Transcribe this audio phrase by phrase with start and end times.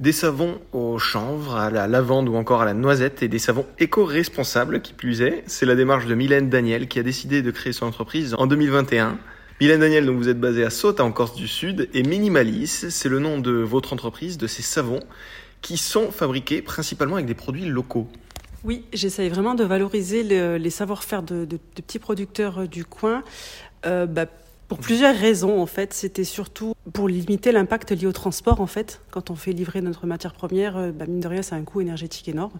[0.00, 3.66] Des savons au chanvre, à la lavande ou encore à la noisette et des savons
[3.80, 5.42] éco-responsables qui plus est.
[5.48, 9.18] C'est la démarche de Mylène Daniel qui a décidé de créer son entreprise en 2021.
[9.60, 13.08] Mylène Daniel, donc vous êtes basée à Sauta en Corse du Sud et Minimalis, c'est
[13.08, 15.00] le nom de votre entreprise, de ces savons
[15.62, 18.06] qui sont fabriqués principalement avec des produits locaux.
[18.62, 21.44] Oui, j'essaye vraiment de valoriser les savoir-faire de,
[21.74, 23.24] petits producteurs euh, du coin.
[23.84, 24.26] Euh, bah,
[24.68, 25.94] pour plusieurs raisons, en fait.
[25.94, 29.00] C'était surtout pour limiter l'impact lié au transport, en fait.
[29.10, 31.80] Quand on fait livrer notre matière première, euh, bah, mine de rien, c'est un coût
[31.80, 32.58] énergétique énorme.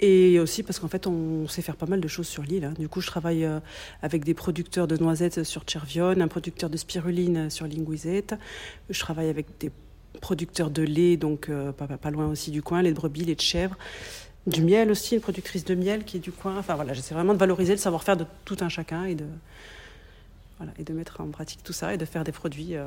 [0.00, 2.64] Et aussi parce qu'en fait, on sait faire pas mal de choses sur l'île.
[2.64, 2.74] Hein.
[2.78, 3.58] Du coup, je travaille euh,
[4.00, 8.34] avec des producteurs de noisettes sur Chervion, un producteur de spiruline sur Linguisette.
[8.90, 9.72] Je travaille avec des
[10.20, 13.40] producteurs de lait, donc euh, pas, loin aussi du coin, lait de brebis, lait de
[13.40, 13.76] chèvre.
[14.46, 16.56] Du miel aussi, une productrice de miel qui est du coin.
[16.58, 19.26] Enfin voilà, j'essaie vraiment de valoriser le savoir-faire de tout un chacun et de,
[20.78, 22.76] et de mettre en pratique tout ça et de faire des produits.
[22.76, 22.86] Euh,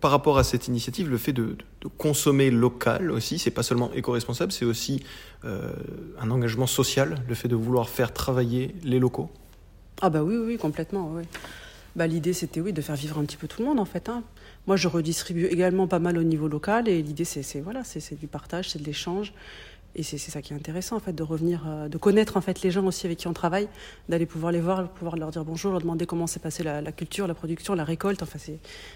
[0.00, 1.56] Par rapport à cette initiative, le fait de,
[1.98, 5.04] consommer local aussi, c'est pas seulement éco-responsable, c'est aussi
[5.44, 5.72] euh,
[6.20, 9.30] un engagement social, le fait de vouloir faire travailler les locaux?
[10.02, 11.12] Ah bah oui, oui, complètement.
[11.14, 11.22] Oui.
[11.96, 14.08] Bah, l'idée c'était oui de faire vivre un petit peu tout le monde en fait.
[14.08, 14.24] Hein.
[14.66, 18.26] Moi je redistribue également pas mal au niveau local et l'idée c'est voilà c'est du
[18.26, 19.32] partage, c'est de l'échange
[19.96, 22.62] et c'est ça qui est intéressant en fait de revenir, euh, de connaître en fait
[22.62, 23.68] les gens aussi avec qui on travaille,
[24.08, 27.26] d'aller pouvoir les voir, pouvoir leur dire bonjour, leur demander comment s'est passée la, culture,
[27.26, 28.22] la production, la récolte.
[28.22, 28.38] Enfin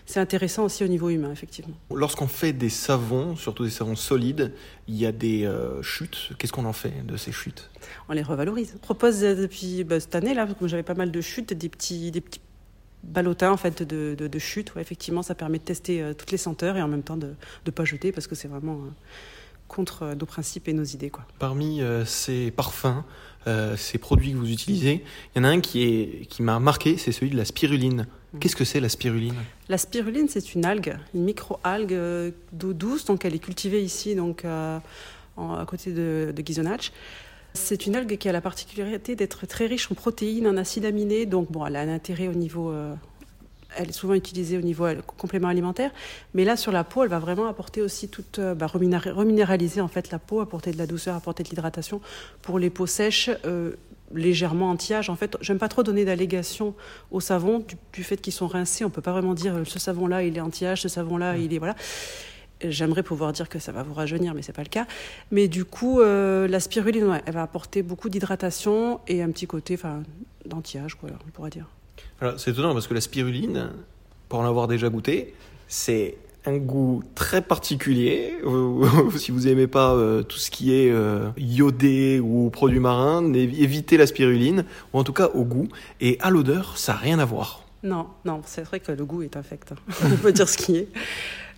[0.07, 1.75] c'est intéressant aussi au niveau humain effectivement.
[1.95, 4.53] Lorsqu'on fait des savons, surtout des savons solides,
[4.89, 6.31] il y a des euh, chutes.
[6.39, 7.71] Qu'est-ce qu'on en fait de ces chutes?
[8.09, 8.73] On les revalorise.
[8.77, 11.69] On propose euh, depuis bah, cette année là, comme j'avais pas mal de chutes, des
[11.69, 12.41] petits des petits
[13.05, 14.75] ballotins en fait de, de, chutes.
[14.75, 17.71] Ouais, effectivement, ça permet de tester toutes les senteurs et en même temps de ne
[17.71, 18.81] pas jeter parce que c'est vraiment
[19.69, 21.11] contre euh, nos principes et nos idées.
[21.11, 21.24] Quoi.
[21.38, 23.05] Parmi euh, ces parfums,
[23.47, 26.58] euh, ces produits que vous utilisez, il y en a un qui, est, qui m'a
[26.58, 28.06] marqué, c'est celui de la spiruline.
[28.33, 28.39] Mm.
[28.41, 29.36] Qu'est-ce que c'est la spiruline?
[29.69, 34.44] La spiruline, c'est une algue, une micro-algue d'eau douce, donc elle est cultivée ici, donc
[34.44, 34.83] à
[35.66, 36.92] côté de, de Gizonach.
[37.55, 41.27] C'est une algue qui a la particularité d'être très riche en protéines, en acides aminés,
[41.27, 42.73] donc bon, elle a un intérêt au niveau
[43.77, 44.86] elle est souvent utilisée au niveau
[45.17, 45.90] complément alimentaire,
[46.34, 49.89] mais là sur la peau, elle va vraiment apporter aussi toute, euh, bah, reminéraliser en
[49.89, 52.01] fait la peau, apporter de la douceur, apporter de l'hydratation
[52.42, 53.30] pour les peaux sèches.
[53.45, 53.73] Euh,
[54.14, 55.11] légèrement anti-âge.
[55.11, 56.74] En fait, j'aime pas trop donner d'allégations
[57.11, 57.62] au savon
[57.92, 58.86] du, fait qu'ils sont rincés.
[58.86, 61.58] On peut pas vraiment dire euh, ce savon-là il est anti-âge, ce savon-là il est
[61.58, 61.77] voilà.
[62.64, 64.86] J'aimerais pouvoir dire que ça va vous rajeunir, mais c'est pas le cas.
[65.30, 70.02] Mais du coup, la spiruline, elle va apporter beaucoup d'hydratation et un petit côté, enfin,
[70.45, 71.68] d'anti-âge, quoi, on pourrait dire
[72.36, 73.70] c'est étonnant parce que la spiruline,
[74.29, 75.35] pour en avoir déjà goûté,
[75.69, 76.17] c'est
[76.47, 78.35] un goût très particulier.
[79.17, 83.97] si vous n'aimez pas euh, tout ce qui est euh, iodé ou produits marins, évitez
[83.97, 85.69] la spiruline, ou en tout cas au goût.
[86.01, 87.63] Et à l'odeur, ça n'a rien à voir.
[87.83, 89.73] Non, non, c'est vrai que le goût est infect.
[89.73, 89.92] Hein.
[90.13, 90.89] On peut dire ce qui est.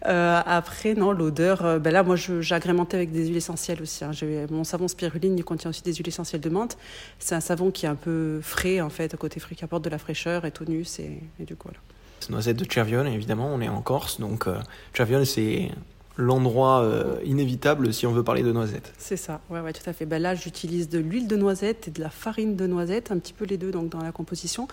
[0.06, 4.04] Euh, après, non, l'odeur, ben là, moi, j'ai agrémenté avec des huiles essentielles aussi.
[4.04, 4.12] Hein.
[4.50, 6.78] Mon savon spiruline, il contient aussi des huiles essentielles de menthe.
[7.18, 9.90] C'est un savon qui est un peu frais, en fait, côté fruit, qui apporte de
[9.90, 11.80] la fraîcheur et tonus, et, et du coup, voilà.
[12.20, 14.58] C'est noisette de Chervion, évidemment, on est en Corse, donc euh,
[15.24, 15.70] c'est
[16.16, 16.86] l'endroit
[17.24, 18.92] inévitable si on veut parler de noisettes.
[18.98, 20.04] C'est ça, ouais, ouais, tout à fait.
[20.04, 23.32] Ben là, j'utilise de l'huile de noisette et de la farine de noisette, un petit
[23.32, 24.68] peu les deux donc dans la composition.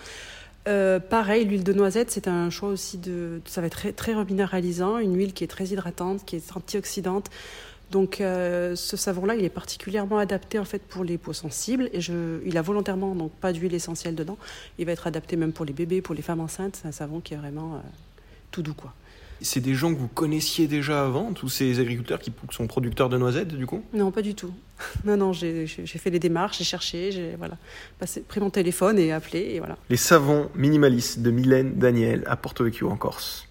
[0.68, 3.40] Euh, pareil, l'huile de noisette, c'est un choix aussi de.
[3.46, 7.30] Ça va être très, très reminéralisant, une huile qui est très hydratante, qui est antioxydante.
[7.90, 11.88] Donc, euh, ce savon-là, il est particulièrement adapté en fait pour les peaux sensibles.
[11.94, 14.36] Et je, il a volontairement donc pas d'huile essentielle dedans.
[14.78, 16.76] Il va être adapté même pour les bébés, pour les femmes enceintes.
[16.76, 17.78] C'est un savon qui est vraiment euh,
[18.50, 18.92] tout doux, quoi.
[19.40, 23.16] C'est des gens que vous connaissiez déjà avant, tous ces agriculteurs qui sont producteurs de
[23.16, 23.82] noisettes, du coup?
[23.92, 24.52] Non, pas du tout.
[25.04, 27.56] Non, non, j'ai fait les démarches, j'ai cherché, j'ai voilà,
[28.28, 29.76] pris mon téléphone et appelé, et voilà.
[29.90, 33.47] Les savons minimalistes de Mylène Daniel à Porto Vecchio en Corse.